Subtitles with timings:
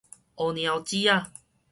[0.35, 1.27] 烏貓姐仔